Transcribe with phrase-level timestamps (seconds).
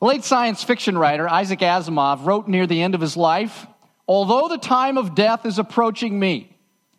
[0.00, 3.66] late science fiction writer Isaac Asimov wrote near the end of his life
[4.10, 6.50] Although the time of death is approaching me,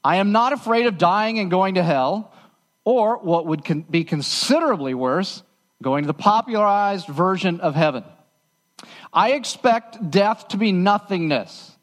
[0.02, 2.32] I am not afraid of dying and going to hell,
[2.86, 5.44] or what would be considerably worse,
[5.84, 8.06] going to the popularized version of heaven.
[9.12, 11.76] I expect death to be nothingness.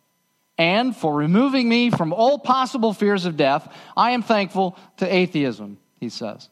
[0.57, 5.77] And for removing me from all possible fears of death, I am thankful to atheism,
[6.00, 6.48] he says.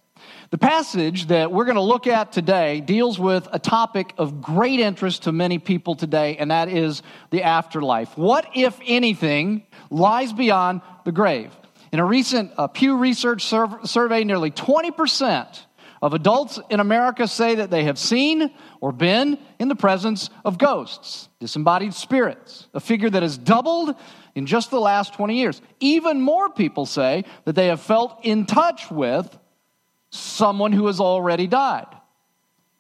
[0.51, 4.79] The passage that we're going to look at today deals with a topic of great
[4.79, 8.17] interest to many people today, and that is the afterlife.
[8.17, 11.53] What, if anything, lies beyond the grave?
[11.91, 15.59] In a recent uh, Pew Research survey, nearly 20%
[16.01, 20.59] of adults in America say that they have seen or been in the presence of
[20.59, 23.97] ghosts, disembodied spirits, a figure that has doubled
[24.37, 25.61] in just the last 20 years.
[25.81, 29.37] Even more people say that they have felt in touch with
[30.11, 31.87] someone who has already died.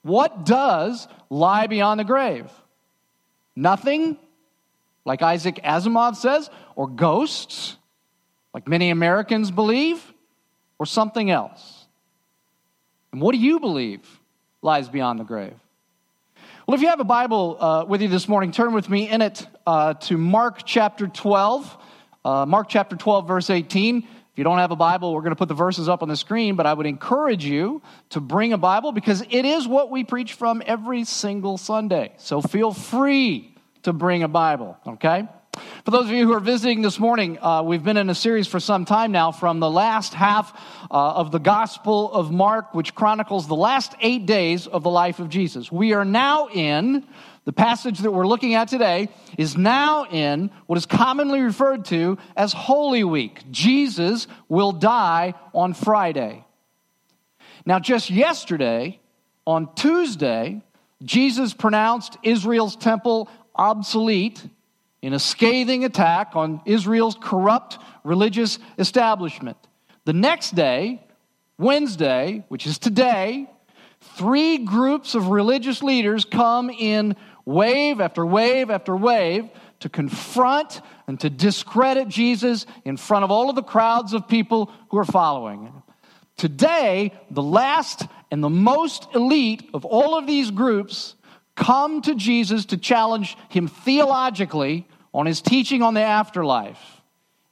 [0.02, 2.50] What does lie beyond the grave?
[3.56, 4.18] Nothing,
[5.04, 7.76] like Isaac Asimov says, or ghosts,
[8.54, 10.02] like many Americans believe,
[10.78, 11.86] or something else?
[13.12, 14.20] And what do you believe
[14.62, 15.54] lies beyond the grave?
[16.66, 19.22] Well, if you have a Bible uh, with you this morning, turn with me in
[19.22, 21.78] it uh, to Mark chapter 12.
[22.24, 24.06] Uh, Mark chapter 12, verse 18.
[24.36, 26.16] If you don't have a Bible, we're going to put the verses up on the
[26.16, 30.04] screen, but I would encourage you to bring a Bible because it is what we
[30.04, 32.12] preach from every single Sunday.
[32.18, 35.26] So feel free to bring a Bible, okay?
[35.86, 38.46] For those of you who are visiting this morning, uh, we've been in a series
[38.46, 40.52] for some time now from the last half
[40.90, 45.18] uh, of the Gospel of Mark, which chronicles the last eight days of the life
[45.18, 45.72] of Jesus.
[45.72, 47.06] We are now in
[47.46, 49.08] the passage that we're looking at today
[49.38, 53.40] is now in what is commonly referred to as Holy Week.
[53.52, 56.44] Jesus will die on Friday.
[57.64, 58.98] Now, just yesterday,
[59.46, 60.60] on Tuesday,
[61.04, 64.44] Jesus pronounced Israel's temple obsolete
[65.00, 69.56] in a scathing attack on Israel's corrupt religious establishment.
[70.04, 71.00] The next day,
[71.58, 73.48] Wednesday, which is today,
[74.00, 79.48] three groups of religious leaders come in wave after wave after wave
[79.80, 84.70] to confront and to discredit Jesus in front of all of the crowds of people
[84.90, 85.72] who are following.
[86.36, 91.14] Today, the last and the most elite of all of these groups
[91.54, 96.95] come to Jesus to challenge him theologically on his teaching on the afterlife.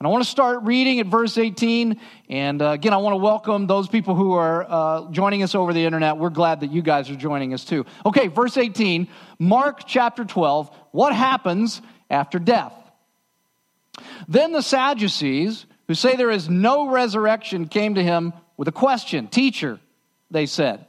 [0.04, 1.98] And I want to start reading at verse 18.
[2.28, 5.72] And uh, again, I want to welcome those people who are uh, joining us over
[5.72, 6.18] the internet.
[6.18, 7.86] We're glad that you guys are joining us too.
[8.04, 10.70] Okay, verse 18, Mark chapter 12.
[10.90, 12.74] What happens after death?
[14.28, 19.28] Then the Sadducees, who say there is no resurrection, came to him with a question.
[19.28, 19.80] Teacher,
[20.30, 20.86] they said.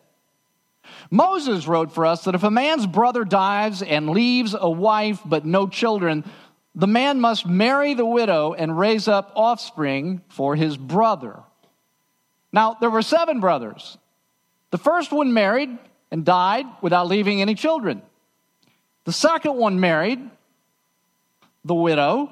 [1.10, 5.46] Moses wrote for us that if a man's brother dies and leaves a wife but
[5.46, 6.26] no children,
[6.76, 11.40] the man must marry the widow and raise up offspring for his brother.
[12.52, 13.98] Now, there were seven brothers.
[14.72, 15.78] The first one married
[16.12, 18.02] and died without leaving any children.
[19.06, 20.20] The second one married
[21.64, 22.32] the widow,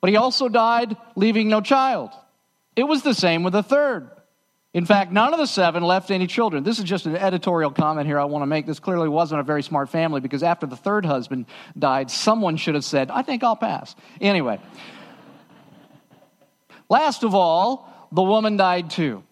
[0.00, 2.10] but he also died leaving no child.
[2.76, 4.08] It was the same with the third.
[4.74, 6.64] In fact, none of the seven left any children.
[6.64, 8.66] This is just an editorial comment here I want to make.
[8.66, 11.46] This clearly wasn't a very smart family because after the third husband
[11.78, 13.94] died, someone should have said, I think I'll pass.
[14.20, 14.58] Anyway.
[16.90, 19.22] Last of all, the woman died too.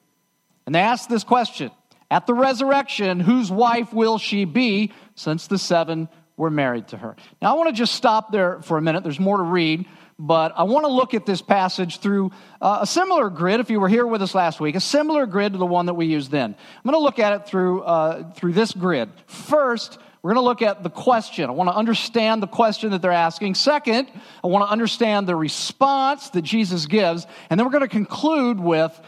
[0.64, 1.72] And they asked this question
[2.08, 7.16] At the resurrection, whose wife will she be since the seven were married to her?
[7.42, 9.02] Now, I want to just stop there for a minute.
[9.02, 9.86] There's more to read
[10.19, 12.31] but I want to look at this passage through
[12.61, 13.61] uh, a similar grid.
[13.61, 15.95] If you were here with us last week, a similar grid to the one that
[15.95, 16.55] we used then.
[16.55, 19.11] I'm going to look at it through uh, through this grid.
[19.27, 21.49] First, we're going to look at the question.
[21.50, 23.56] I want to understand the question that they're asking.
[23.56, 24.09] Second,
[24.45, 28.61] I want to understand the response that Jesus gives, and then we're going to conclude
[28.61, 28.99] with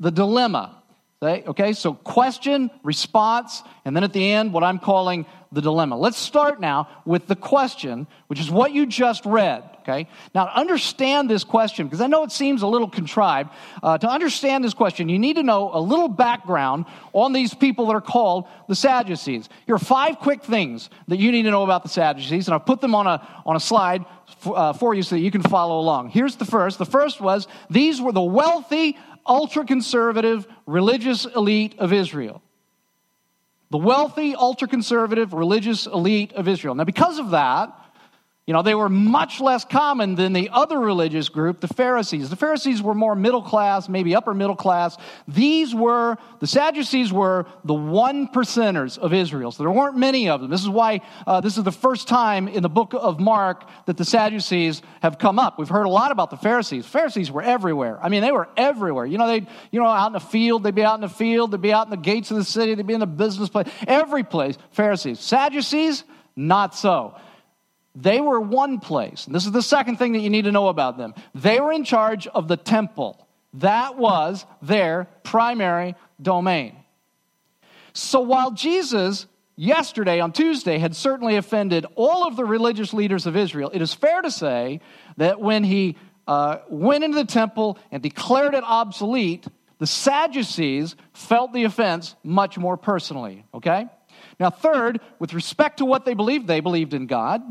[0.00, 0.82] the dilemma.
[1.22, 5.96] Okay, okay so question, response, and then at the end, what I'm calling the dilemma.
[5.96, 9.62] Let's start now with the question, which is what you just read.
[9.80, 10.08] Okay?
[10.34, 13.50] Now, understand this question, because I know it seems a little contrived.
[13.82, 17.86] Uh, to understand this question, you need to know a little background on these people
[17.86, 19.48] that are called the Sadducees.
[19.66, 22.66] Here are five quick things that you need to know about the Sadducees, and I've
[22.66, 24.06] put them on a, on a slide
[24.38, 26.08] for, uh, for you so that you can follow along.
[26.10, 26.78] Here's the first.
[26.78, 28.96] The first was these were the wealthy,
[29.26, 32.42] ultra conservative religious elite of Israel
[33.74, 36.76] the wealthy, ultra conservative, religious elite of Israel.
[36.76, 37.76] Now, because of that,
[38.46, 42.28] You know, they were much less common than the other religious group, the Pharisees.
[42.28, 44.98] The Pharisees were more middle class, maybe upper middle class.
[45.26, 49.50] These were, the Sadducees were the one percenters of Israel.
[49.50, 50.50] So there weren't many of them.
[50.50, 53.96] This is why uh, this is the first time in the book of Mark that
[53.96, 55.58] the Sadducees have come up.
[55.58, 56.84] We've heard a lot about the Pharisees.
[56.84, 57.98] Pharisees were everywhere.
[58.02, 59.06] I mean, they were everywhere.
[59.06, 61.50] You know, they'd, you know, out in the field, they'd be out in the field,
[61.50, 63.68] they'd be out in the gates of the city, they'd be in the business place,
[63.86, 64.58] every place.
[64.72, 65.18] Pharisees.
[65.18, 66.04] Sadducees,
[66.36, 67.14] not so.
[67.94, 69.26] They were one place.
[69.26, 71.14] And this is the second thing that you need to know about them.
[71.34, 76.76] They were in charge of the temple, that was their primary domain.
[77.92, 83.36] So while Jesus, yesterday on Tuesday, had certainly offended all of the religious leaders of
[83.36, 84.80] Israel, it is fair to say
[85.16, 85.96] that when he
[86.26, 89.46] uh, went into the temple and declared it obsolete,
[89.78, 93.86] the Sadducees felt the offense much more personally, okay?
[94.40, 97.42] Now, third, with respect to what they believed, they believed in God.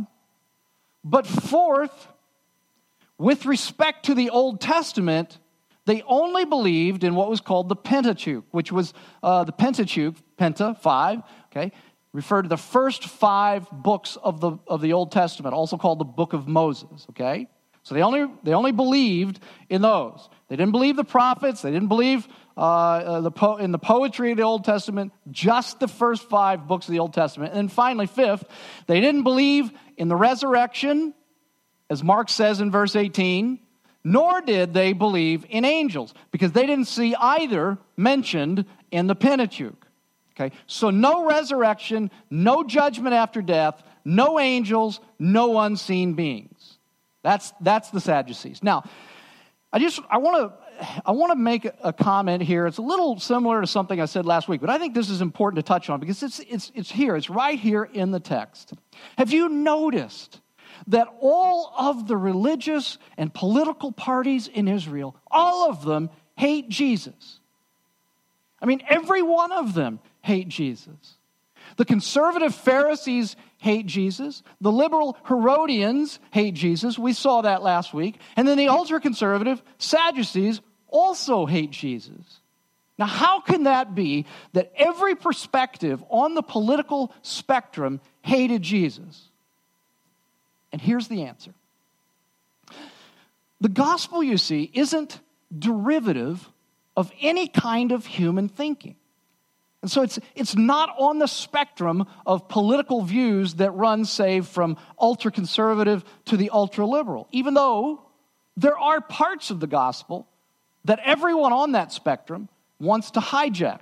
[1.04, 2.08] But fourth,
[3.18, 5.40] with respect to the Old Testament,
[5.86, 10.78] they only believed in what was called the Pentateuch, which was uh, the Pentateuch, Penta,
[10.80, 11.22] five,
[11.52, 11.72] okay,
[12.14, 16.06] referred to the first five books of the, of the Old Testament, also called the
[16.06, 17.48] Book of Moses, okay?
[17.84, 19.40] So they only, they only believed
[19.70, 20.30] in those.
[20.48, 24.32] They didn't believe the prophets, they didn't believe uh, uh, the po- in the poetry
[24.32, 27.52] of the Old Testament, just the first five books of the Old Testament.
[27.52, 28.46] And then finally, fifth,
[28.88, 31.14] they didn't believe in the resurrection,
[31.90, 33.60] as Mark says in verse 18,
[34.04, 39.88] nor did they believe in angels, because they didn't see either mentioned in the Pentateuch.
[40.36, 46.53] Okay, so no resurrection, no judgment after death, no angels, no unseen beings.
[47.24, 48.62] That's, that's the Sadducees.
[48.62, 48.84] Now,
[49.72, 52.68] I just I want to I want to make a comment here.
[52.68, 55.22] It's a little similar to something I said last week, but I think this is
[55.22, 57.16] important to touch on because it's, it's, it's here.
[57.16, 58.74] It's right here in the text.
[59.18, 60.42] Have you noticed
[60.88, 67.40] that all of the religious and political parties in Israel, all of them hate Jesus?
[68.62, 71.18] I mean, every one of them hate Jesus.
[71.78, 74.44] The conservative Pharisees hate Jesus.
[74.60, 77.00] The liberal Herodians hate Jesus.
[77.00, 78.20] We saw that last week.
[78.36, 82.42] And then the ultra conservative Sadducees also hate Jesus.
[83.00, 89.30] Now, how can that be that every perspective on the political spectrum hated Jesus?
[90.74, 91.54] And here's the answer
[93.62, 95.22] the gospel, you see, isn't
[95.58, 96.50] derivative
[96.98, 98.98] of any kind of human thinking.
[99.84, 104.78] And so it's, it's not on the spectrum of political views that run, say, from
[104.98, 108.02] ultra conservative to the ultra liberal, even though
[108.56, 110.26] there are parts of the gospel
[110.86, 112.48] that everyone on that spectrum
[112.80, 113.82] wants to hijack.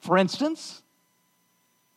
[0.00, 0.82] For instance,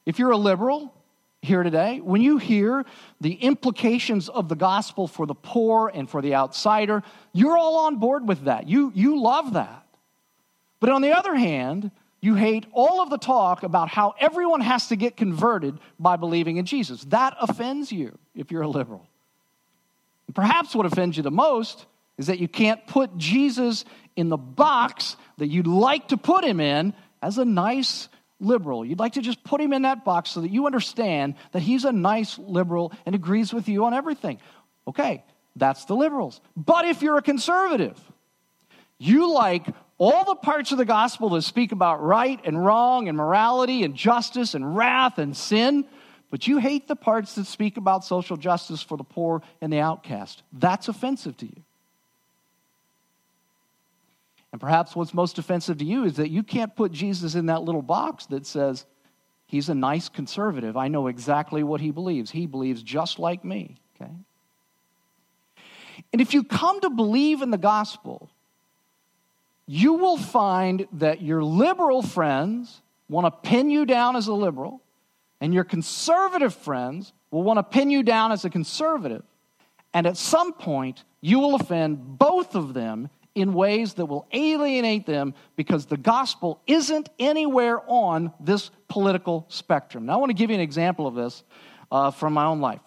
[0.05, 0.93] if you're a liberal
[1.41, 2.85] here today, when you hear
[3.19, 7.03] the implications of the gospel for the poor and for the outsider,
[7.33, 8.69] you're all on board with that.
[8.69, 9.85] You, you love that.
[10.79, 14.87] But on the other hand, you hate all of the talk about how everyone has
[14.87, 17.03] to get converted by believing in Jesus.
[17.05, 19.07] That offends you if you're a liberal.
[20.27, 21.85] And perhaps what offends you the most
[22.17, 23.85] is that you can't put Jesus
[24.15, 28.85] in the box that you'd like to put him in as a nice liberal.
[28.85, 31.85] You'd like to just put him in that box so that you understand that he's
[31.85, 34.39] a nice liberal and agrees with you on everything.
[34.87, 35.23] Okay,
[35.55, 36.41] that's the liberals.
[36.55, 37.99] But if you're a conservative,
[38.99, 39.65] you like
[39.97, 43.95] all the parts of the gospel that speak about right and wrong and morality and
[43.95, 45.85] justice and wrath and sin,
[46.29, 49.79] but you hate the parts that speak about social justice for the poor and the
[49.79, 50.43] outcast.
[50.53, 51.63] That's offensive to you.
[54.51, 57.63] And perhaps what's most offensive to you is that you can't put Jesus in that
[57.63, 58.85] little box that says,
[59.45, 60.77] He's a nice conservative.
[60.77, 62.29] I know exactly what he believes.
[62.29, 63.77] He believes just like me.
[63.95, 64.11] Okay?
[66.13, 68.29] And if you come to believe in the gospel,
[69.71, 74.81] you will find that your liberal friends want to pin you down as a liberal,
[75.41, 79.21] and your conservative friends will want to pin you down as a conservative.
[79.93, 85.05] And at some point, you will offend both of them in ways that will alienate
[85.05, 90.07] them because the gospel isn't anywhere on this political spectrum.
[90.07, 91.43] Now, I want to give you an example of this
[91.91, 92.81] uh, from my own life.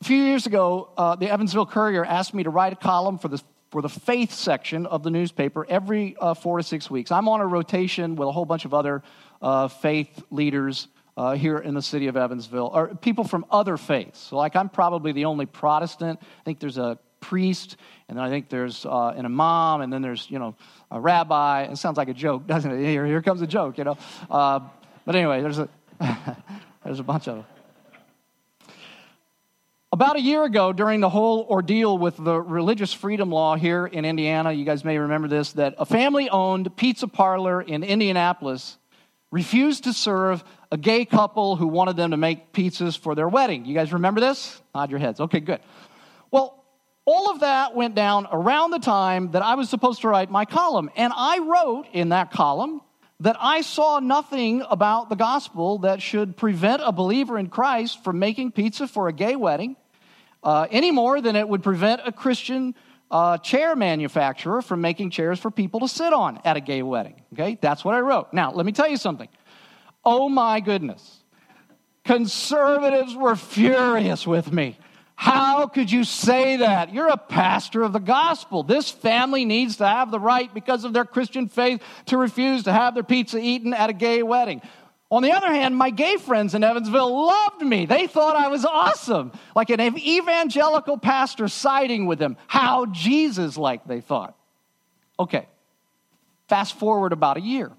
[0.00, 3.28] A few years ago, uh, the Evansville Courier asked me to write a column for
[3.28, 3.40] the
[3.74, 7.10] for the faith section of the newspaper every uh, four to six weeks.
[7.10, 9.02] I'm on a rotation with a whole bunch of other
[9.42, 14.20] uh, faith leaders uh, here in the city of Evansville, or people from other faiths.
[14.20, 16.20] So, like, I'm probably the only Protestant.
[16.22, 17.76] I think there's a priest,
[18.08, 20.54] and then I think there's uh, an imam, and then there's, you know,
[20.92, 21.64] a rabbi.
[21.64, 22.78] It sounds like a joke, doesn't it?
[22.78, 23.98] Here, here comes a joke, you know.
[24.30, 24.60] Uh,
[25.04, 25.68] but anyway, there's a,
[26.84, 27.44] there's a bunch of them.
[29.94, 34.04] About a year ago, during the whole ordeal with the religious freedom law here in
[34.04, 38.76] Indiana, you guys may remember this, that a family owned pizza parlor in Indianapolis
[39.30, 43.66] refused to serve a gay couple who wanted them to make pizzas for their wedding.
[43.66, 44.60] You guys remember this?
[44.74, 45.20] Nod your heads.
[45.20, 45.60] Okay, good.
[46.32, 46.64] Well,
[47.04, 50.44] all of that went down around the time that I was supposed to write my
[50.44, 50.90] column.
[50.96, 52.80] And I wrote in that column
[53.20, 58.18] that I saw nothing about the gospel that should prevent a believer in Christ from
[58.18, 59.76] making pizza for a gay wedding
[60.44, 62.74] uh, any more than it would prevent a Christian
[63.10, 67.22] uh, chair manufacturer from making chairs for people to sit on at a gay wedding.
[67.32, 68.32] Okay, that's what I wrote.
[68.32, 69.28] Now, let me tell you something.
[70.04, 71.22] Oh my goodness.
[72.04, 74.78] Conservatives were furious with me.
[75.16, 76.92] How could you say that?
[76.92, 78.62] You're a pastor of the gospel.
[78.62, 82.72] This family needs to have the right, because of their Christian faith, to refuse to
[82.72, 84.60] have their pizza eaten at a gay wedding.
[85.14, 87.86] On the other hand, my gay friends in Evansville loved me.
[87.86, 92.36] They thought I was awesome, like an evangelical pastor siding with them.
[92.48, 94.36] How Jesus like, they thought.
[95.16, 95.46] Okay,
[96.48, 97.70] fast forward about a year.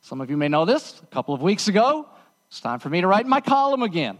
[0.00, 1.00] Some of you may know this.
[1.00, 2.08] A couple of weeks ago,
[2.48, 4.18] it's time for me to write my column again.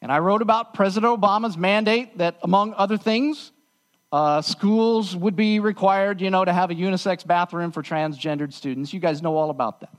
[0.00, 3.52] And I wrote about President Obama's mandate that, among other things,
[4.10, 8.94] uh, schools would be required, you know, to have a unisex bathroom for transgendered students.
[8.94, 9.90] You guys know all about that.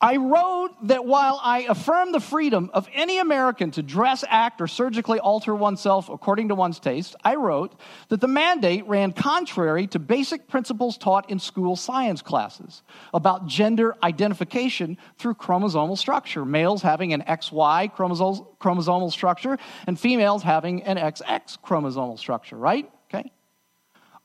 [0.00, 4.66] I wrote that while I affirm the freedom of any American to dress, act, or
[4.66, 7.74] surgically alter oneself according to one's taste, I wrote
[8.08, 12.82] that the mandate ran contrary to basic principles taught in school science classes
[13.14, 20.82] about gender identification through chromosomal structure, males having an XY chromosomal structure and females having
[20.82, 22.90] an XX chromosomal structure, right?
[23.08, 23.32] Okay.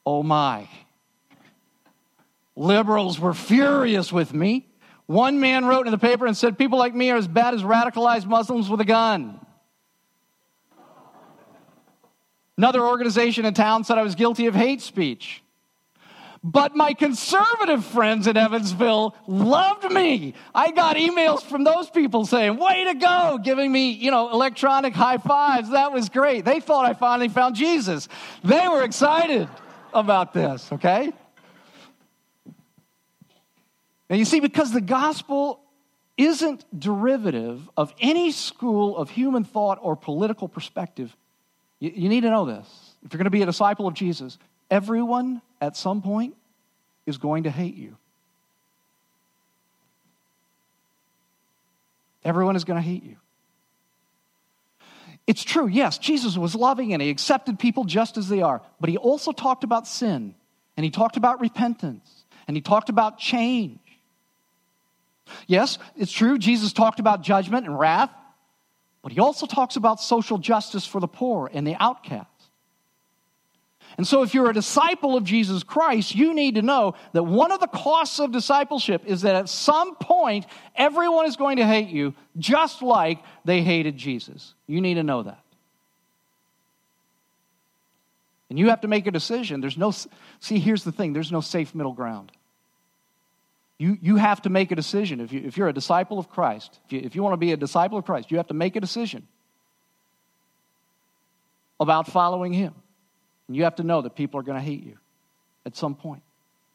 [0.05, 0.67] Oh my.
[2.55, 4.68] Liberals were furious with me
[5.09, 7.63] one man wrote in the paper and said, People like me are as bad as
[7.63, 9.43] radicalized Muslims with a gun.
[12.59, 15.41] Another organization in town said I was guilty of hate speech.
[16.43, 20.35] But my conservative friends in Evansville loved me.
[20.53, 24.93] I got emails from those people saying, way to go, giving me, you know, electronic
[24.93, 25.71] high fives.
[25.71, 26.45] That was great.
[26.45, 28.07] They thought I finally found Jesus.
[28.43, 29.49] They were excited
[29.91, 31.13] about this, okay?
[34.09, 35.61] Now, you see, because the gospel
[36.17, 41.15] isn't derivative of any school of human thought or political perspective,
[41.79, 42.67] you, you need to know this.
[43.05, 44.37] If you're going to be a disciple of Jesus,
[44.69, 46.35] everyone at some point
[47.05, 47.95] is going to hate you.
[52.25, 53.15] Everyone is going to hate you.
[55.25, 58.89] It's true, yes, Jesus was loving and he accepted people just as they are, but
[58.89, 60.33] he also talked about sin
[60.75, 63.79] and he talked about repentance and he talked about change.
[65.47, 68.11] Yes, it's true, Jesus talked about judgment and wrath,
[69.01, 72.27] but he also talks about social justice for the poor and the outcast.
[73.97, 77.51] And so, if you're a disciple of Jesus Christ, you need to know that one
[77.51, 80.45] of the costs of discipleship is that at some point,
[80.75, 84.53] everyone is going to hate you just like they hated Jesus.
[84.67, 85.43] You need to know that.
[88.49, 89.61] And you have to make a decision.
[89.61, 89.91] There's no,
[90.39, 92.31] see, here's the thing there's no safe middle ground.
[93.79, 95.21] You, you have to make a decision.
[95.21, 97.53] If, you, if you're a disciple of Christ, if you, if you want to be
[97.53, 99.25] a disciple of Christ, you have to make a decision
[101.79, 102.75] about following Him.
[103.47, 104.97] And you have to know that people are going to hate you
[105.65, 106.21] at some point.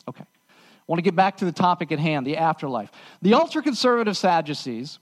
[0.08, 0.25] Okay.
[0.25, 2.90] I want to get back to the topic at hand the afterlife.
[3.20, 4.99] The ultra conservative Sadducees,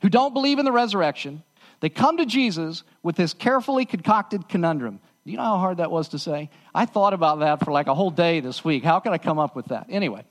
[0.00, 1.42] who don't believe in the resurrection,
[1.80, 5.00] they come to Jesus with this carefully concocted conundrum.
[5.24, 6.50] Do you know how hard that was to say?
[6.74, 8.82] I thought about that for like a whole day this week.
[8.84, 9.86] How could I come up with that?
[9.90, 10.24] Anyway,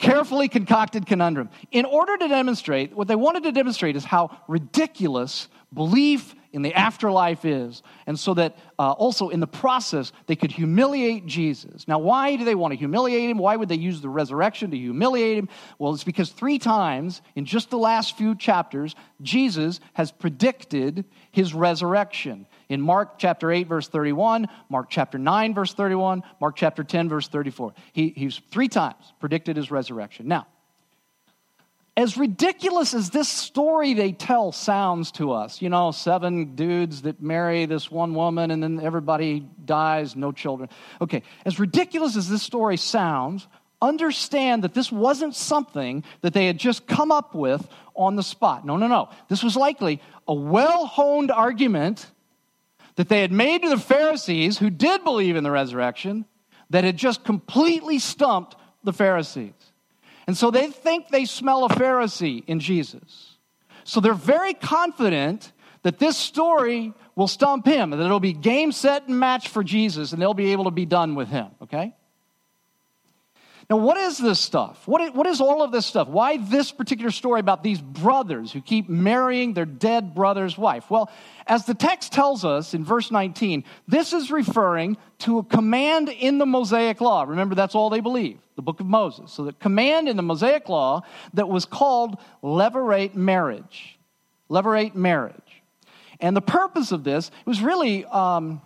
[0.00, 1.50] carefully concocted conundrum.
[1.70, 6.74] In order to demonstrate, what they wanted to demonstrate is how ridiculous belief in the
[6.74, 7.82] afterlife is.
[8.06, 11.86] And so that uh, also in the process, they could humiliate Jesus.
[11.86, 13.38] Now, why do they want to humiliate him?
[13.38, 15.48] Why would they use the resurrection to humiliate him?
[15.78, 21.54] Well, it's because three times in just the last few chapters, Jesus has predicted his
[21.54, 27.08] resurrection in Mark chapter 8, verse 31, Mark chapter 9, verse 31, Mark chapter 10,
[27.08, 27.74] verse 34.
[27.92, 30.28] He, he's three times predicted his resurrection.
[30.28, 30.46] Now,
[31.96, 37.20] as ridiculous as this story they tell sounds to us, you know, seven dudes that
[37.20, 40.70] marry this one woman and then everybody dies, no children.
[41.00, 43.48] Okay, as ridiculous as this story sounds,
[43.82, 48.64] understand that this wasn't something that they had just come up with on the spot.
[48.64, 49.08] No, no, no.
[49.28, 52.06] This was likely a well honed argument
[52.96, 56.24] that they had made to the Pharisees who did believe in the resurrection
[56.70, 59.52] that had just completely stumped the Pharisees.
[60.26, 63.36] And so they think they smell a Pharisee in Jesus.
[63.84, 69.08] So they're very confident that this story will stump him, that it'll be game, set,
[69.08, 71.94] and match for Jesus, and they'll be able to be done with him, okay?
[73.70, 74.82] Now, what is this stuff?
[74.88, 76.08] What is, what is all of this stuff?
[76.08, 80.90] Why this particular story about these brothers who keep marrying their dead brother's wife?
[80.90, 81.08] Well,
[81.46, 86.38] as the text tells us in verse 19, this is referring to a command in
[86.38, 87.22] the Mosaic Law.
[87.22, 89.30] Remember, that's all they believe, the book of Moses.
[89.30, 91.02] So, the command in the Mosaic Law
[91.34, 94.00] that was called levirate marriage.
[94.50, 95.62] Levirate marriage.
[96.18, 98.04] And the purpose of this was really.
[98.06, 98.62] Um,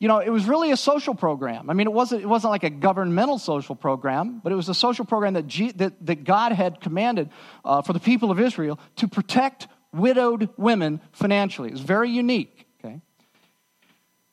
[0.00, 1.68] you know, it was really a social program.
[1.70, 4.74] I mean, it wasn't, it wasn't like a governmental social program, but it was a
[4.74, 7.30] social program that, G, that, that God had commanded
[7.64, 11.70] uh, for the people of Israel to protect widowed women financially.
[11.70, 13.00] It was very unique, okay?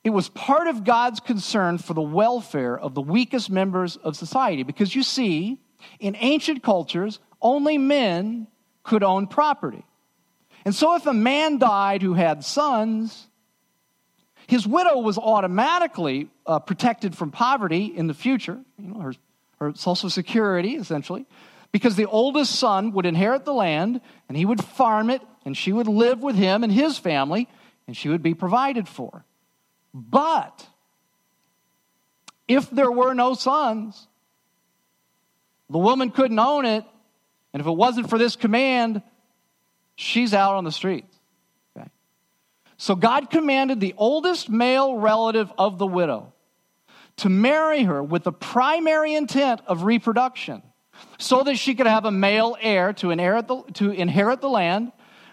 [0.03, 4.61] It was part of God's concern for the welfare of the weakest members of society
[4.61, 5.57] because you see,
[5.99, 8.47] in ancient cultures, only men
[8.83, 9.83] could own property.
[10.63, 13.27] And so if a man died who had sons,
[14.47, 19.13] his widow was automatically uh, protected from poverty in the future, you know, her,
[19.59, 21.25] her social security, essentially,
[21.71, 25.71] because the oldest son would inherit the land and he would farm it and she
[25.71, 27.47] would live with him and his family
[27.87, 29.25] and she would be provided for.
[29.93, 30.67] But
[32.47, 34.07] if there were no sons,
[35.69, 36.83] the woman couldn't own it,
[37.53, 39.01] and if it wasn't for this command,
[39.95, 41.14] she's out on the streets.
[42.77, 46.33] So God commanded the oldest male relative of the widow
[47.17, 50.61] to marry her with the primary intent of reproduction
[51.17, 54.91] so that she could have a male heir to inherit the, to inherit the land,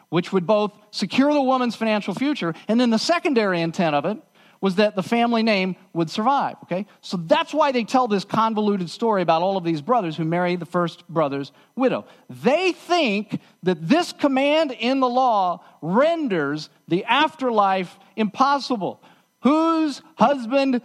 [0.08, 4.18] which would both secure the woman's financial future, and then the secondary intent of it
[4.60, 6.86] was that the family name would survive, okay?
[7.00, 10.54] So that's why they tell this convoluted story about all of these brothers who marry
[10.54, 12.06] the first brother's widow.
[12.30, 19.02] They think that this command in the law renders the afterlife impossible.
[19.42, 20.82] Whose husband,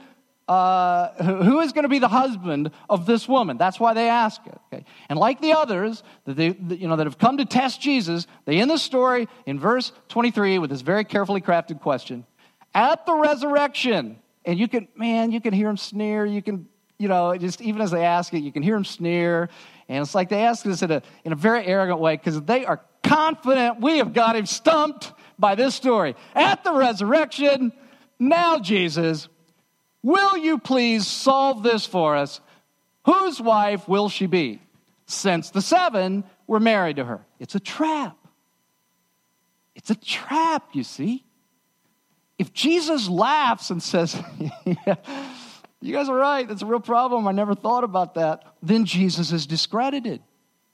[0.48, 3.57] uh, who is going to be the husband of this woman?
[3.57, 4.57] That's why they ask it.
[4.72, 4.86] Okay?
[5.10, 8.60] And like the others that, they, you know, that have come to test Jesus, they
[8.60, 12.25] end the story in verse 23 with this very carefully crafted question
[12.73, 14.19] at the resurrection.
[14.45, 16.25] And you can, man, you can hear him sneer.
[16.25, 19.49] You can, you know, just even as they ask it, you can hear him sneer.
[19.89, 22.65] And it's like they ask this in a, in a very arrogant way because they
[22.65, 26.15] are confident we have got him stumped by this story.
[26.36, 27.71] At the resurrection,
[28.19, 29.30] now, Jesus,
[30.04, 32.41] will you please solve this for us?
[33.06, 34.62] Whose wife will she be?
[35.06, 37.26] Since the seven were married to her.
[37.39, 38.17] It's a trap.
[39.76, 41.23] It's a trap, you see.
[42.38, 44.21] If Jesus laughs and says,
[44.65, 44.95] yeah,
[45.81, 47.27] You guys are right, that's a real problem.
[47.27, 48.43] I never thought about that.
[48.63, 50.21] Then Jesus is discredited.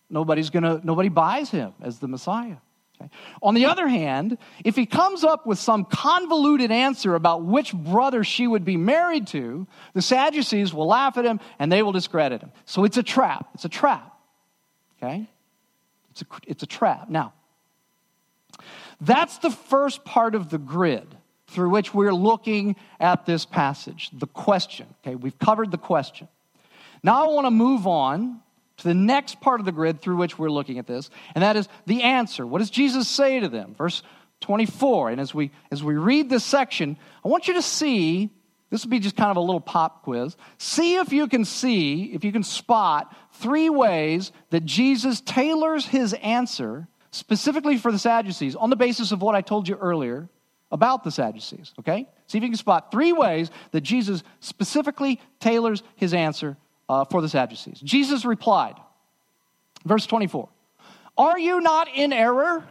[0.10, 2.58] Nobody's gonna, nobody buys him as the Messiah.
[3.00, 3.10] Okay?
[3.42, 8.24] On the other hand, if he comes up with some convoluted answer about which brother
[8.24, 12.42] she would be married to, the Sadducees will laugh at him and they will discredit
[12.42, 12.52] him.
[12.66, 13.50] So it's a trap.
[13.56, 14.14] It's a trap.
[15.02, 15.28] Okay?
[16.12, 17.10] It's a, it's a trap.
[17.10, 17.34] Now,
[19.02, 21.18] that's the first part of the grid
[21.54, 24.88] through which we're looking at this passage, the question.
[25.06, 26.28] Okay, we've covered the question.
[27.04, 28.42] Now I want to move on
[28.78, 31.56] to the next part of the grid through which we're looking at this, and that
[31.56, 32.46] is the answer.
[32.46, 33.76] What does Jesus say to them?
[33.78, 34.04] Verse
[34.42, 35.12] 24.
[35.12, 38.30] And as we as we read this section, I want you to see
[38.70, 40.36] this will be just kind of a little pop quiz.
[40.58, 46.14] See if you can see, if you can spot three ways that Jesus tailors his
[46.14, 50.28] answer specifically for the Sadducees on the basis of what I told you earlier
[50.74, 52.10] about the Sadducees, okay?
[52.26, 56.58] See if you can spot three ways that Jesus specifically tailors his answer
[56.90, 57.80] uh, for the Sadducees.
[57.80, 58.76] Jesus replied,
[59.86, 60.50] verse 24,
[61.16, 62.66] Are you not in error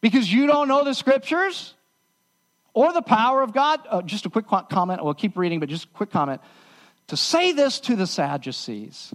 [0.00, 1.74] because you don't know the scriptures
[2.74, 3.80] or the power of God?
[3.88, 6.40] Uh, just a quick comment, we'll keep reading, but just a quick comment.
[7.08, 9.14] To say this to the Sadducees,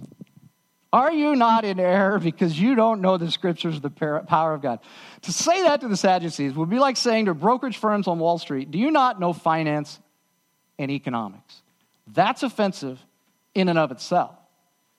[0.92, 4.62] are you not in error because you don't know the scriptures, of the power of
[4.62, 4.80] God?
[5.22, 8.38] To say that to the Sadducees would be like saying to brokerage firms on Wall
[8.38, 10.00] Street, Do you not know finance
[10.78, 11.62] and economics?
[12.08, 12.98] That's offensive
[13.54, 14.34] in and of itself.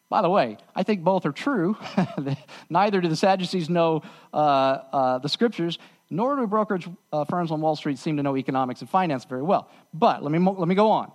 [0.09, 1.77] By the way, I think both are true.
[2.69, 5.77] Neither do the Sadducees know uh, uh, the scriptures,
[6.09, 9.41] nor do brokerage uh, firms on Wall Street seem to know economics and finance very
[9.41, 9.69] well.
[9.93, 11.11] But let me, let me go on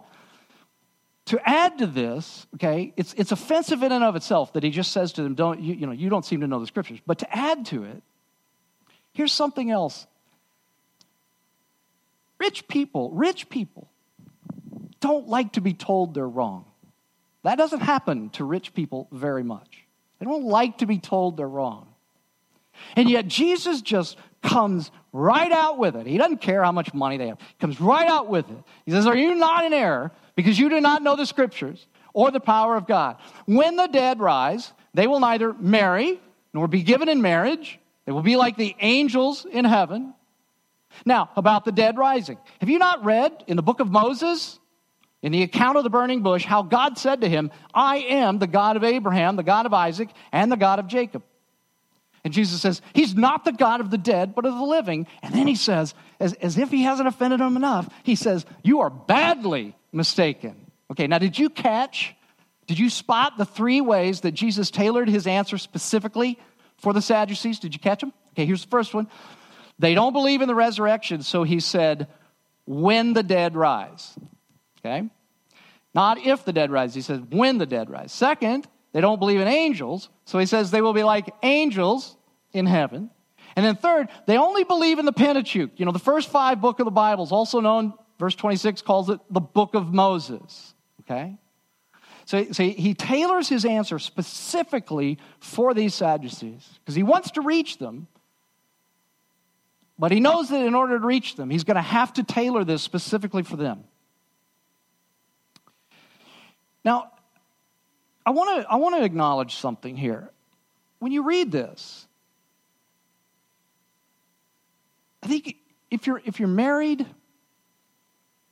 [1.26, 4.92] to add to this, okay, it's, it's offensive in and of itself that he just
[4.92, 7.00] says to them, don't, you, you know, you don't seem to know the scriptures.
[7.04, 8.02] But to add to it,
[9.12, 10.06] here's something else.
[12.38, 13.88] Rich people, rich people
[15.00, 16.64] don't like to be told they're wrong.
[17.42, 19.84] That doesn't happen to rich people very much.
[20.18, 21.88] They don't like to be told they're wrong.
[22.94, 26.06] And yet Jesus just comes right out with it.
[26.06, 27.38] He doesn't care how much money they have.
[27.38, 28.56] He comes right out with it.
[28.84, 32.30] He says, Are you not in error because you do not know the scriptures or
[32.30, 33.16] the power of God?
[33.44, 36.20] When the dead rise, they will neither marry
[36.54, 37.78] nor be given in marriage.
[38.06, 40.14] They will be like the angels in heaven.
[41.04, 42.38] Now, about the dead rising.
[42.60, 44.58] Have you not read in the book of Moses,
[45.22, 48.46] in the account of the burning bush, how God said to him, I am the
[48.46, 51.22] God of Abraham, the God of Isaac, and the God of Jacob?
[52.26, 55.06] And Jesus says, He's not the God of the dead, but of the living.
[55.22, 58.80] And then he says, as, as if he hasn't offended him enough, he says, You
[58.80, 60.56] are badly mistaken.
[60.90, 62.16] Okay, now did you catch,
[62.66, 66.36] did you spot the three ways that Jesus tailored his answer specifically
[66.78, 67.60] for the Sadducees?
[67.60, 68.12] Did you catch them?
[68.32, 69.06] Okay, here's the first one.
[69.78, 72.08] They don't believe in the resurrection, so he said,
[72.64, 74.18] when the dead rise.
[74.80, 75.08] Okay?
[75.94, 78.10] Not if the dead rise, he says, when the dead rise.
[78.10, 82.15] Second, they don't believe in angels, so he says they will be like angels
[82.56, 83.10] in heaven.
[83.54, 85.70] And then third, they only believe in the Pentateuch.
[85.76, 89.08] You know, the first five book of the Bible is also known, verse 26 calls
[89.08, 90.74] it the book of Moses.
[91.02, 91.36] Okay?
[92.24, 97.78] So, so he tailors his answer specifically for these Sadducees because he wants to reach
[97.78, 98.08] them
[99.98, 102.64] but he knows that in order to reach them, he's going to have to tailor
[102.64, 103.84] this specifically for them.
[106.84, 107.12] Now,
[108.24, 110.30] I want to I want to acknowledge something here.
[110.98, 112.05] When you read this,
[115.26, 115.56] I think
[115.90, 117.04] if you're if you're married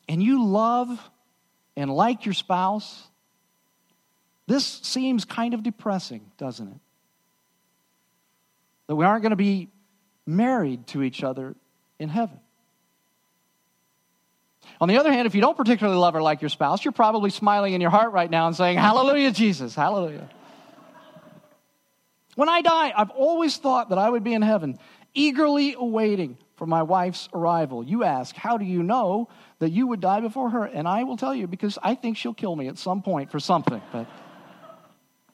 [0.08, 0.88] and you love
[1.76, 3.06] and like your spouse,
[4.48, 6.80] this seems kind of depressing, doesn't it?
[8.88, 9.68] That we aren't going to be
[10.26, 11.54] married to each other
[12.00, 12.40] in heaven.
[14.80, 17.30] On the other hand, if you don't particularly love or like your spouse, you're probably
[17.30, 20.28] smiling in your heart right now and saying, Hallelujah, Jesus, hallelujah.
[22.34, 24.80] When I die, I've always thought that I would be in heaven,
[25.14, 27.84] eagerly awaiting for my wife's arrival.
[27.84, 30.64] You ask, How do you know that you would die before her?
[30.64, 33.40] And I will tell you, because I think she'll kill me at some point for
[33.40, 33.82] something.
[33.92, 34.06] But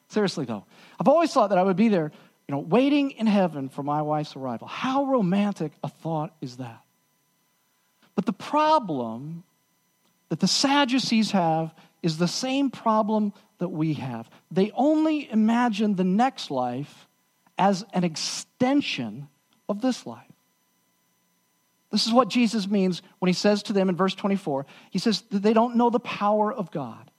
[0.08, 0.64] seriously, though,
[0.98, 2.12] I've always thought that I would be there
[2.50, 4.66] you know, waiting in heaven for my wife's arrival.
[4.66, 6.80] How romantic a thought is that?
[8.16, 9.44] But the problem
[10.30, 14.28] that the Sadducees have is the same problem that we have.
[14.50, 17.06] They only imagine the next life
[17.56, 19.28] as an extension
[19.68, 20.29] of this life.
[21.90, 24.66] This is what Jesus means when he says to them in verse 24.
[24.90, 27.10] He says that they don't know the power of God.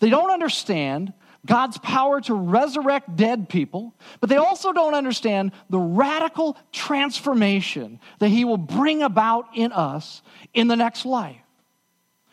[0.00, 1.12] They don't understand
[1.46, 8.28] God's power to resurrect dead people, but they also don't understand the radical transformation that
[8.28, 10.22] He will bring about in us
[10.54, 11.36] in the next life.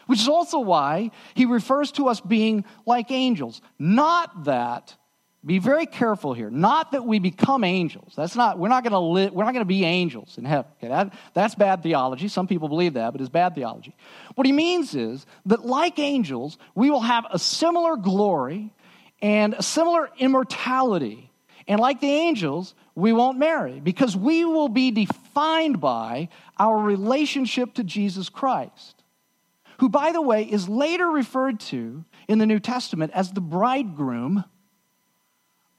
[0.08, 3.62] Which is also why He refers to us being like angels.
[3.78, 4.96] Not that,
[5.43, 8.13] be very careful here, not that we become angels.
[8.15, 10.71] That's not, we're not going to live, we're not going to be angels in heaven.
[10.77, 12.27] Okay, that, that's bad theology.
[12.27, 13.95] Some people believe that, but it's bad theology.
[14.36, 18.71] What He means is that like angels, we will have a similar glory
[19.19, 21.32] and a similar immortality.
[21.67, 27.73] And like the angels, we won't marry because we will be defined by our relationship
[27.75, 29.04] to Jesus Christ,
[29.80, 34.43] who, by the way, is later referred to in the New Testament as the bridegroom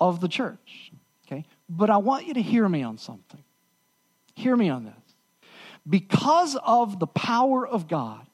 [0.09, 0.93] of the church.
[1.27, 1.45] Okay?
[1.69, 3.43] But I want you to hear me on something.
[4.35, 4.95] Hear me on this.
[5.89, 8.27] Because of the power of God,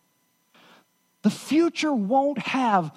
[1.22, 2.92] the future won't have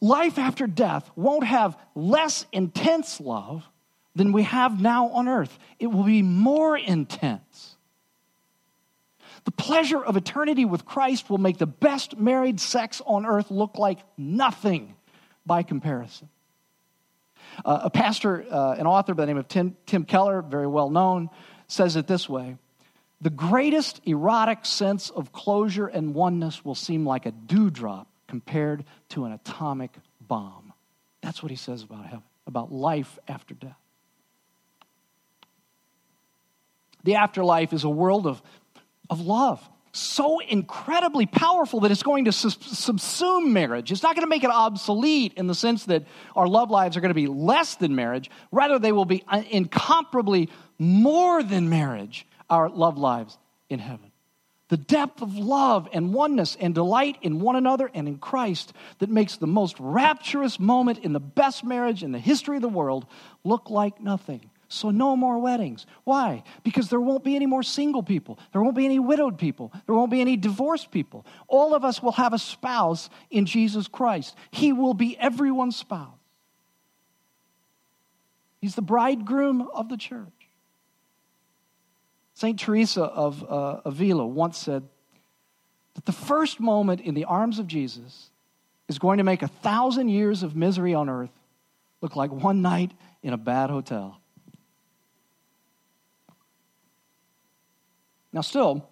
[0.00, 3.68] life after death won't have less intense love
[4.14, 5.58] than we have now on earth.
[5.78, 7.76] It will be more intense.
[9.44, 13.76] The pleasure of eternity with Christ will make the best married sex on earth look
[13.76, 14.94] like nothing
[15.44, 16.28] by comparison.
[17.64, 20.90] Uh, a pastor, uh, an author by the name of Tim, Tim Keller, very well
[20.90, 21.30] known,
[21.66, 22.56] says it this way
[23.20, 29.24] The greatest erotic sense of closure and oneness will seem like a dewdrop compared to
[29.24, 30.72] an atomic bomb.
[31.20, 33.76] That's what he says about heaven, about life after death.
[37.04, 38.42] The afterlife is a world of,
[39.08, 43.90] of love, so incredibly powerful that it's going to subsume marriage.
[43.90, 46.04] It's not going to make it obsolete in the sense that
[46.36, 48.30] our love lives are going to be less than marriage.
[48.52, 50.48] Rather, they will be uh, incomparably
[50.78, 53.36] more than marriage, our love lives
[53.68, 54.10] in heaven
[54.70, 59.10] the depth of love and oneness and delight in one another and in Christ that
[59.10, 63.04] makes the most rapturous moment in the best marriage in the history of the world
[63.44, 64.49] look like nothing.
[64.72, 65.84] So, no more weddings.
[66.04, 66.44] Why?
[66.62, 68.38] Because there won't be any more single people.
[68.52, 69.72] There won't be any widowed people.
[69.84, 71.26] There won't be any divorced people.
[71.48, 74.36] All of us will have a spouse in Jesus Christ.
[74.52, 76.14] He will be everyone's spouse.
[78.60, 80.28] He's the bridegroom of the church.
[82.34, 82.56] St.
[82.56, 84.84] Teresa of uh, Avila once said
[85.94, 88.30] that the first moment in the arms of Jesus
[88.88, 91.32] is going to make a thousand years of misery on earth
[92.00, 92.92] look like one night
[93.24, 94.19] in a bad hotel.
[98.32, 98.88] Now, still,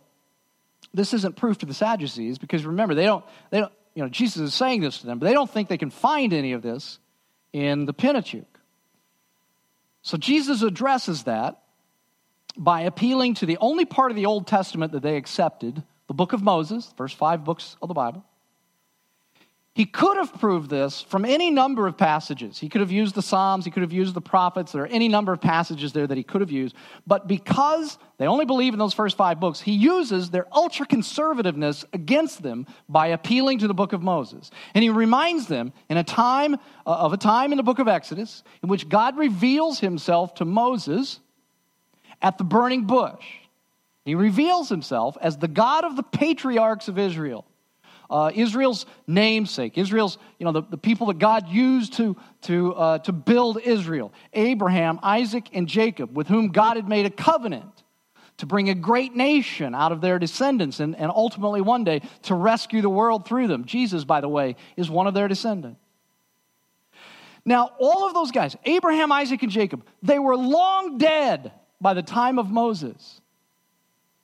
[0.93, 4.43] this isn't proof to the Sadducees because remember, they don't, they don't, you know, Jesus
[4.43, 6.99] is saying this to them, but they don't think they can find any of this
[7.53, 8.59] in the Pentateuch.
[10.03, 11.63] So Jesus addresses that
[12.57, 16.33] by appealing to the only part of the Old Testament that they accepted, the book
[16.33, 18.25] of Moses, the first five books of the Bible.
[19.79, 22.59] He could have proved this from any number of passages.
[22.59, 24.73] He could have used the Psalms, he could have used the prophets.
[24.73, 26.75] There are any number of passages there that he could have used.
[27.07, 31.85] But because they only believe in those first five books, he uses their ultra conservativeness
[31.93, 34.51] against them by appealing to the book of Moses.
[34.75, 37.87] And he reminds them in a time uh, of a time in the book of
[37.87, 41.21] Exodus in which God reveals himself to Moses
[42.21, 43.25] at the burning bush.
[44.05, 47.45] He reveals himself as the God of the patriarchs of Israel.
[48.11, 52.99] Uh, Israel's namesake, Israel's, you know, the, the people that God used to, to, uh,
[53.01, 57.85] to build Israel Abraham, Isaac, and Jacob, with whom God had made a covenant
[58.39, 62.35] to bring a great nation out of their descendants and, and ultimately one day to
[62.35, 63.65] rescue the world through them.
[63.65, 65.81] Jesus, by the way, is one of their descendants.
[67.45, 72.03] Now, all of those guys, Abraham, Isaac, and Jacob, they were long dead by the
[72.03, 73.21] time of Moses.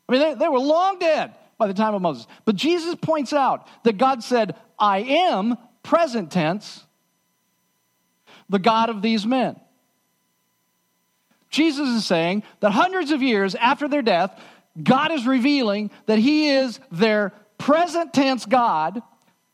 [0.08, 2.26] I mean, they, they were long dead by the time of Moses.
[2.44, 6.84] But Jesus points out that God said, I am, present tense,
[8.48, 9.58] the God of these men.
[11.50, 14.38] Jesus is saying that hundreds of years after their death,
[14.82, 19.00] God is revealing that He is their present tense God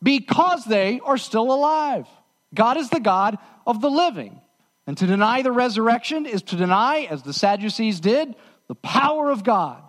[0.03, 2.07] because they are still alive.
[2.55, 4.41] God is the God of the living.
[4.87, 8.35] And to deny the resurrection is to deny, as the Sadducees did,
[8.67, 9.83] the power of God.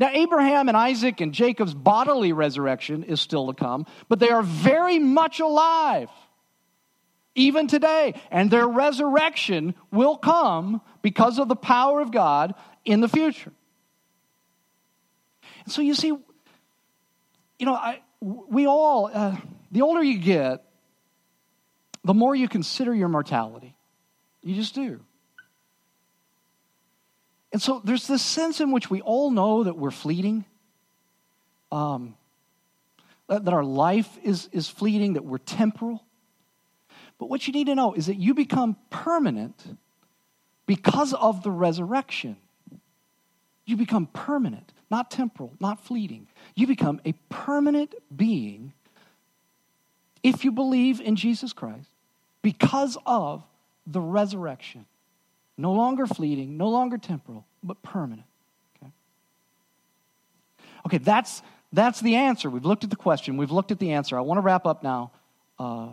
[0.00, 4.42] Now, Abraham and Isaac and Jacob's bodily resurrection is still to come, but they are
[4.42, 6.08] very much alive
[7.34, 8.14] even today.
[8.30, 12.54] And their resurrection will come because of the power of God
[12.86, 13.52] in the future.
[15.64, 19.36] And so you see, you know, I, we all, uh,
[19.70, 20.64] the older you get,
[22.04, 23.76] the more you consider your mortality.
[24.42, 25.00] You just do.
[27.52, 30.44] And so there's this sense in which we all know that we're fleeting,
[31.72, 32.14] um,
[33.28, 36.04] that, that our life is, is fleeting, that we're temporal.
[37.18, 39.76] But what you need to know is that you become permanent
[40.66, 42.36] because of the resurrection.
[43.66, 46.28] You become permanent, not temporal, not fleeting.
[46.54, 48.72] You become a permanent being
[50.22, 51.88] if you believe in Jesus Christ
[52.42, 53.42] because of
[53.86, 54.86] the resurrection.
[55.60, 58.26] No longer fleeting, no longer temporal, but permanent.
[58.82, 58.92] Okay,
[60.86, 62.48] okay that's, that's the answer.
[62.48, 64.16] We've looked at the question, we've looked at the answer.
[64.16, 65.10] I want to wrap up now
[65.58, 65.88] uh,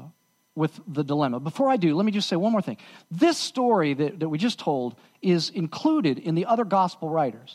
[0.55, 1.41] with the dilemma.
[1.41, 2.77] Before I do, let me just say one more thing.
[3.11, 7.53] This story that, that we just told is included in the other gospel writers.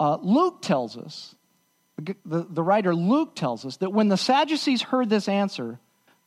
[0.00, 1.36] Uh, Luke tells us,
[2.26, 5.78] the, the writer Luke tells us, that when the Sadducees heard this answer,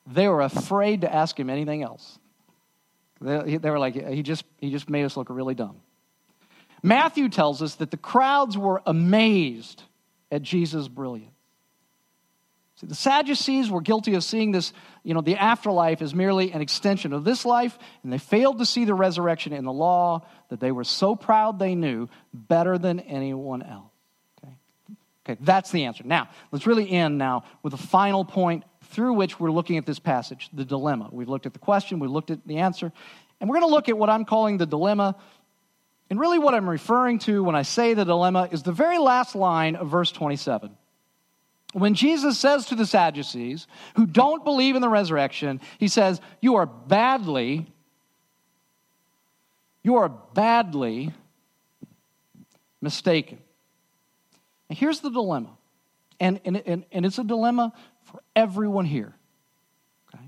[0.07, 2.17] they were afraid to ask him anything else.
[3.21, 5.77] They, they were like, he just, he just made us look really dumb.
[6.81, 9.83] Matthew tells us that the crowds were amazed
[10.31, 11.33] at Jesus' brilliance.
[12.79, 14.71] See, the Sadducees were guilty of seeing this,
[15.03, 18.65] you know, the afterlife as merely an extension of this life, and they failed to
[18.65, 23.01] see the resurrection in the law that they were so proud they knew better than
[23.01, 23.91] anyone else.
[24.41, 24.53] Okay,
[25.27, 26.05] okay that's the answer.
[26.05, 29.99] Now, let's really end now with a final point through which we're looking at this
[29.99, 31.09] passage, the dilemma.
[31.11, 32.91] We've looked at the question, we've looked at the answer,
[33.39, 35.15] and we're going to look at what I'm calling the dilemma.
[36.09, 39.35] And really, what I'm referring to when I say the dilemma is the very last
[39.35, 40.75] line of verse 27.
[41.73, 46.55] When Jesus says to the Sadducees, who don't believe in the resurrection, he says, You
[46.55, 47.67] are badly,
[49.83, 51.13] you are badly
[52.81, 53.37] mistaken.
[54.67, 55.49] And here's the dilemma.
[56.19, 57.73] And, and, and, and it's a dilemma
[58.11, 59.13] for everyone here.
[60.13, 60.23] Okay?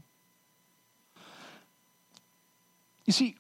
[3.05, 3.35] You see,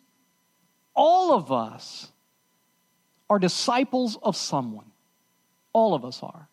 [0.95, 2.09] all of us
[3.29, 4.91] are disciples of someone.
[5.73, 6.47] All of us are.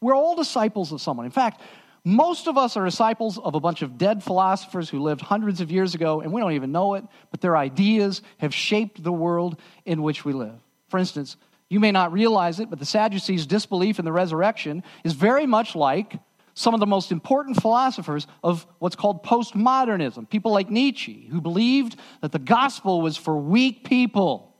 [0.00, 1.26] We're all disciples of someone.
[1.26, 1.60] In fact,
[2.04, 5.70] most of us are disciples of a bunch of dead philosophers who lived hundreds of
[5.70, 9.58] years ago, and we don't even know it, but their ideas have shaped the world
[9.86, 10.56] in which we live.
[10.88, 11.36] For instance,
[11.70, 15.74] you may not realize it, but the Sadducees' disbelief in the resurrection is very much
[15.74, 16.18] like
[16.54, 21.96] some of the most important philosophers of what's called postmodernism, people like Nietzsche, who believed
[22.22, 24.54] that the gospel was for weak people.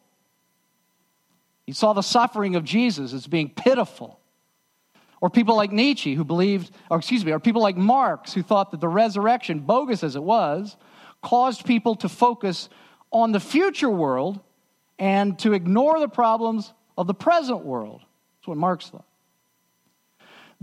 [1.66, 4.20] He saw the suffering of Jesus as being pitiful.
[5.20, 8.72] Or people like Nietzsche who believed, or excuse me, or people like Marx who thought
[8.72, 10.76] that the resurrection, bogus as it was,
[11.22, 12.68] caused people to focus
[13.11, 14.40] on the future world
[14.98, 18.00] and to ignore the problems of the present world.
[18.00, 19.07] That's what Marx thought.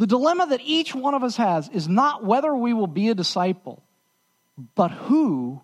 [0.01, 3.13] The dilemma that each one of us has is not whether we will be a
[3.13, 3.83] disciple,
[4.73, 5.61] but who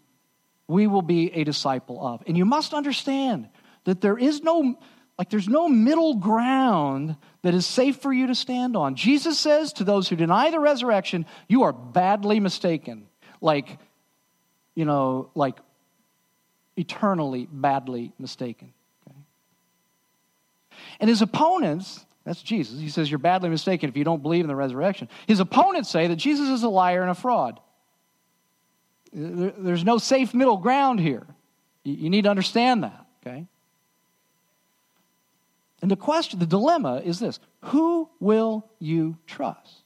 [0.68, 2.22] we will be a disciple of.
[2.28, 3.50] And you must understand
[3.86, 4.78] that there is no
[5.18, 8.94] like there's no middle ground that is safe for you to stand on.
[8.94, 13.08] Jesus says to those who deny the resurrection, you are badly mistaken.
[13.42, 13.80] Like
[14.76, 15.58] you know, like
[16.76, 18.72] eternally badly mistaken.
[19.08, 19.18] Okay?
[21.00, 24.50] And his opponents, that's Jesus, he says, You're badly mistaken if you don't believe in
[24.50, 25.08] the resurrection.
[25.28, 27.60] His opponents say that Jesus is a liar and a fraud.
[29.14, 31.26] There's no safe middle ground here.
[31.84, 33.48] You need to understand that, okay?
[35.82, 39.84] And the question, the dilemma is this who will you trust?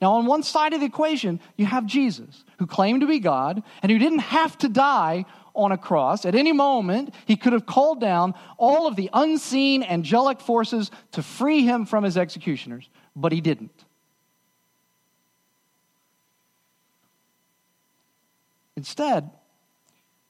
[0.00, 3.62] Now, on one side of the equation, you have Jesus, who claimed to be God
[3.82, 6.24] and who didn't have to die on a cross.
[6.24, 11.22] At any moment, he could have called down all of the unseen angelic forces to
[11.22, 13.84] free him from his executioners, but he didn't.
[18.76, 19.30] Instead,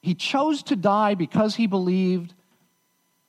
[0.01, 2.35] he chose to die because he believed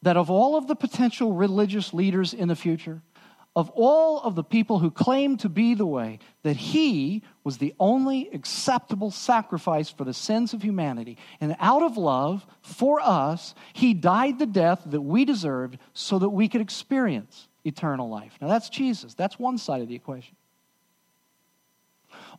[0.01, 3.01] that of all of the potential religious leaders in the future,
[3.55, 7.73] of all of the people who claimed to be the way, that he was the
[7.79, 11.17] only acceptable sacrifice for the sins of humanity.
[11.39, 16.29] And out of love for us, he died the death that we deserved so that
[16.29, 18.33] we could experience eternal life.
[18.41, 19.13] Now, that's Jesus.
[19.13, 20.35] That's one side of the equation.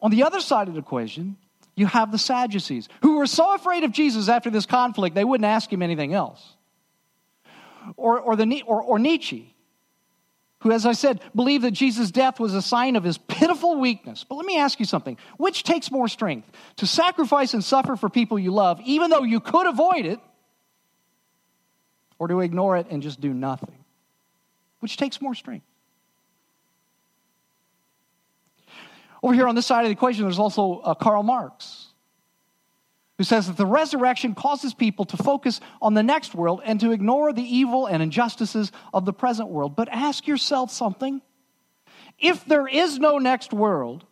[0.02, 1.36] On the other side of the equation,
[1.74, 5.46] you have the Sadducees, who were so afraid of Jesus after this conflict, they wouldn't
[5.46, 6.56] ask him anything else.
[7.96, 9.54] Or, or, the, or, or Nietzsche,
[10.66, 14.24] who, as I said, believed that Jesus' death was a sign of his pitiful weakness.
[14.28, 16.50] But let me ask you something which takes more strength?
[16.78, 20.18] To sacrifice and suffer for people you love, even though you could avoid it,
[22.18, 23.76] or to ignore it and just do nothing?
[24.80, 25.64] Which takes more strength?
[29.22, 31.85] Over here on this side of the equation, there's also uh, Karl Marx
[33.18, 36.92] who says that the resurrection causes people to focus on the next world and to
[36.92, 39.74] ignore the evil and injustices of the present world.
[39.74, 41.22] But ask yourself something.
[42.18, 44.04] If there is no next world,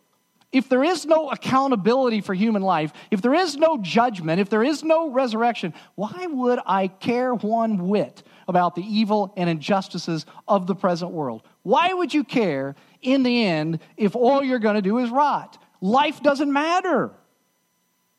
[0.51, 4.63] if there is no accountability for human life, if there is no judgment, if there
[4.63, 10.65] is no resurrection, why would I care one whit about the evil and injustices of
[10.65, 11.43] the present world?
[11.63, 15.57] Why would you care in the end if all you're going to do is rot?
[15.81, 17.11] Life doesn't matter.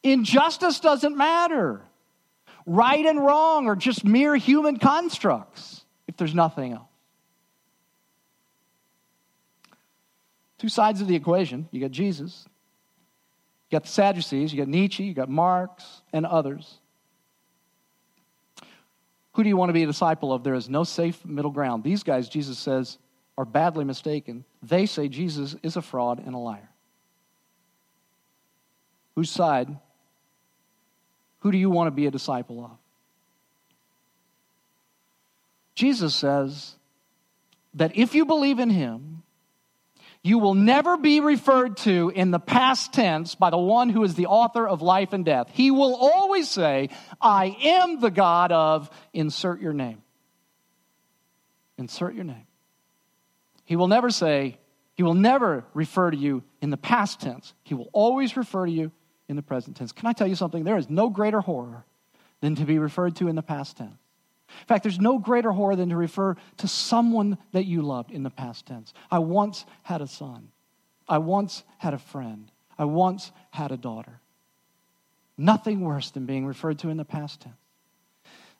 [0.06, 1.82] Injustice doesn't matter.
[2.64, 6.88] Right and wrong are just mere human constructs if there's nothing else.
[10.58, 11.68] Two sides of the equation.
[11.72, 12.46] You got Jesus,
[13.68, 16.78] you got the Sadducees, you got Nietzsche, you got Marx, and others.
[19.32, 20.44] Who do you want to be a disciple of?
[20.44, 21.82] There is no safe middle ground.
[21.82, 22.98] These guys, Jesus says,
[23.36, 24.44] are badly mistaken.
[24.62, 26.70] They say Jesus is a fraud and a liar.
[29.16, 29.76] Whose side
[31.46, 32.72] who do you want to be a disciple of?
[35.76, 36.74] Jesus says
[37.74, 39.22] that if you believe in him,
[40.24, 44.16] you will never be referred to in the past tense by the one who is
[44.16, 45.46] the author of life and death.
[45.52, 46.88] He will always say,
[47.20, 50.02] I am the God of, insert your name.
[51.78, 52.48] Insert your name.
[53.64, 54.58] He will never say,
[54.94, 57.54] he will never refer to you in the past tense.
[57.62, 58.90] He will always refer to you
[59.28, 59.92] in the present tense.
[59.92, 60.64] Can I tell you something?
[60.64, 61.84] There is no greater horror
[62.40, 63.98] than to be referred to in the past tense.
[64.48, 68.22] In fact, there's no greater horror than to refer to someone that you loved in
[68.22, 68.92] the past tense.
[69.10, 70.48] I once had a son.
[71.08, 72.50] I once had a friend.
[72.78, 74.20] I once had a daughter.
[75.36, 77.56] Nothing worse than being referred to in the past tense.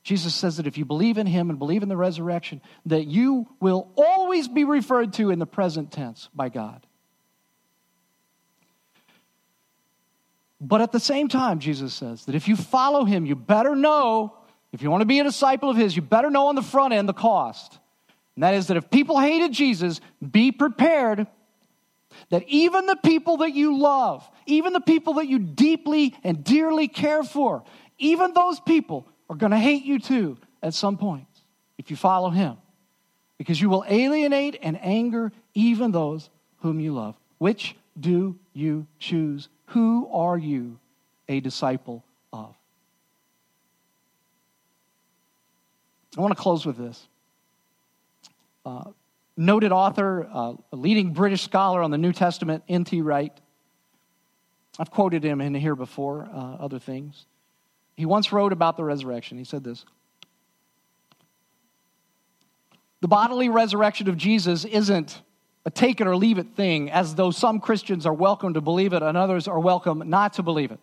[0.02, 3.48] Jesus says that if you believe in him and believe in the resurrection, that you
[3.61, 6.86] will always be referred to in the present tense by God.
[10.61, 14.37] But at the same time, Jesus says that if you follow him, you better know,
[14.73, 16.94] if you want to be a disciple of his, you better know on the front
[16.94, 17.79] end the cost.
[18.35, 20.00] And that is that if people hated Jesus,
[20.31, 21.27] be prepared
[22.31, 26.88] that even the people that you love, even the people that you deeply and dearly
[26.88, 27.63] care for,
[27.98, 31.27] even those people are going to hate you too at some point
[31.79, 32.57] if you follow him.
[33.38, 36.31] Because you will alienate and anger even those
[36.61, 37.17] whom you love.
[37.38, 40.79] Which do you choose who are you
[41.29, 42.54] a disciple of?
[46.17, 47.06] I want to close with this.
[48.64, 48.90] uh,
[49.37, 53.02] noted author, uh, a leading British scholar on the New Testament, N.T.
[53.02, 53.33] Wright.
[54.79, 57.27] I've quoted him in here before, uh, other things.
[57.96, 59.38] He once wrote about the resurrection.
[59.38, 59.85] He said this
[63.00, 65.21] The bodily resurrection of Jesus isn't
[65.67, 68.92] a take it or leave it thing, as though some Christians are welcome to believe
[68.92, 70.79] it and others are welcome not to believe it.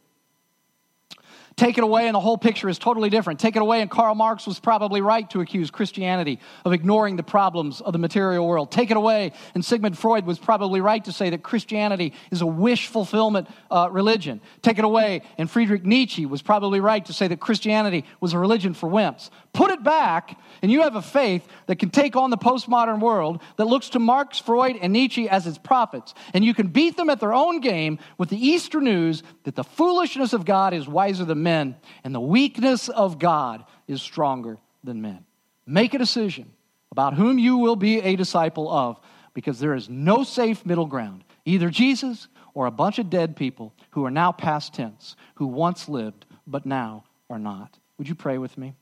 [1.55, 3.39] Take it away, and the whole picture is totally different.
[3.39, 7.23] Take it away, and Karl Marx was probably right to accuse Christianity of ignoring the
[7.23, 8.71] problems of the material world.
[8.71, 12.47] Take it away, and Sigmund Freud was probably right to say that Christianity is a
[12.47, 14.41] wish fulfillment uh, religion.
[14.63, 18.39] Take it away, and Friedrich Nietzsche was probably right to say that Christianity was a
[18.39, 19.29] religion for wimps.
[19.53, 23.39] Put it back, and you have a faith that can take on the postmodern world
[23.57, 26.15] that looks to Marx, Freud, and Nietzsche as its prophets.
[26.33, 29.63] And you can beat them at their own game with the Easter news that the
[29.63, 35.03] foolishness of God is wiser than men, and the weakness of God is stronger than
[35.03, 35.23] men.
[35.67, 36.51] Make a decision
[36.91, 38.99] about whom you will be a disciple of,
[39.35, 41.23] because there is no safe middle ground.
[41.45, 45.87] Either Jesus or a bunch of dead people who are now past tense, who once
[45.87, 47.77] lived but now are not.
[47.99, 48.75] Would you pray with me?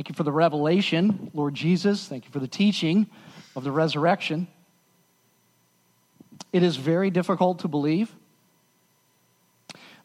[0.00, 2.08] Thank you for the revelation, Lord Jesus.
[2.08, 3.06] Thank you for the teaching
[3.54, 4.48] of the resurrection.
[6.54, 8.10] It is very difficult to believe.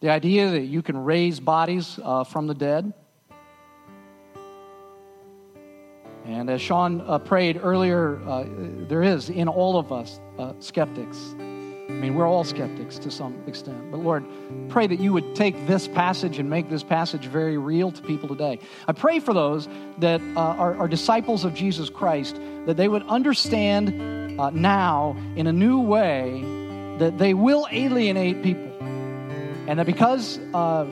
[0.02, 2.92] The idea that you can raise bodies uh, from the dead.
[6.26, 8.48] And as Sean uh, prayed earlier, uh,
[8.90, 11.36] there is in all of us uh, skeptics.
[11.96, 13.90] I mean, we're all skeptics to some extent.
[13.90, 14.26] But Lord,
[14.68, 18.28] pray that you would take this passage and make this passage very real to people
[18.28, 18.60] today.
[18.86, 19.70] I pray for those
[20.00, 22.36] that uh, are, are, disciples of Jesus Christ,
[22.66, 26.42] that they would understand uh, now in a new way
[26.98, 28.74] that they will alienate people.
[29.68, 30.86] And that because uh,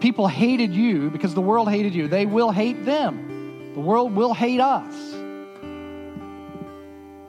[0.00, 3.74] people hated you, because the world hated you, they will hate them.
[3.74, 4.92] The world will hate us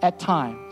[0.01, 0.68] at times.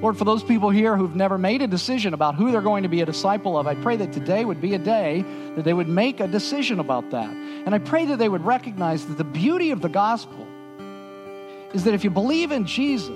[0.00, 2.88] Lord, for those people here who've never made a decision about who they're going to
[2.88, 5.22] be a disciple of, I pray that today would be a day
[5.56, 7.28] that they would make a decision about that.
[7.28, 10.46] And I pray that they would recognize that the beauty of the gospel
[11.74, 13.10] is that if you believe in Jesus,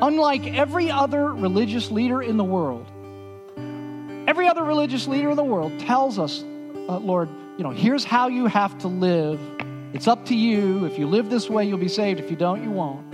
[0.00, 2.86] unlike every other religious leader in the world,
[4.28, 7.28] every other religious leader in the world tells us, uh, Lord,
[7.58, 9.40] you know, here's how you have to live.
[9.92, 10.84] It's up to you.
[10.84, 12.20] If you live this way, you'll be saved.
[12.20, 13.09] If you don't, you won't.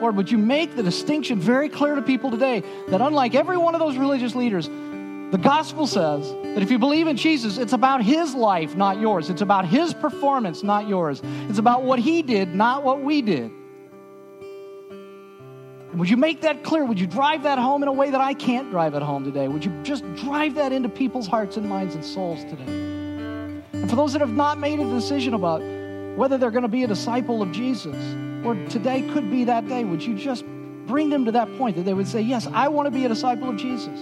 [0.00, 3.74] Lord, would you make the distinction very clear to people today that unlike every one
[3.74, 8.02] of those religious leaders, the gospel says that if you believe in Jesus, it's about
[8.02, 9.28] his life, not yours.
[9.28, 11.20] It's about his performance, not yours.
[11.48, 13.50] It's about what he did, not what we did.
[15.90, 16.84] And would you make that clear?
[16.84, 19.48] Would you drive that home in a way that I can't drive it home today?
[19.48, 22.64] Would you just drive that into people's hearts and minds and souls today?
[23.72, 25.60] And for those that have not made a decision about
[26.16, 27.96] whether they're going to be a disciple of Jesus,
[28.44, 29.84] or today could be that day.
[29.84, 30.44] Would you just
[30.86, 33.08] bring them to that point that they would say, Yes, I want to be a
[33.08, 33.98] disciple of Jesus.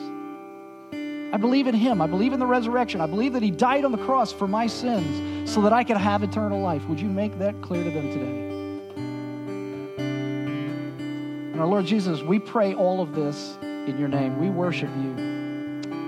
[1.33, 2.01] I believe in him.
[2.01, 3.01] I believe in the resurrection.
[3.01, 5.97] I believe that he died on the cross for my sins so that I could
[5.97, 6.87] have eternal life.
[6.87, 8.47] Would you make that clear to them today?
[11.53, 14.39] And our Lord Jesus, we pray all of this in your name.
[14.39, 15.13] We worship you.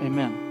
[0.03, 0.48] Amen.